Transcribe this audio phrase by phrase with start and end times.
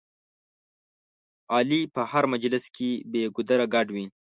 [1.55, 4.05] علي په هر مجلس کې بې ګودره ګډ وي.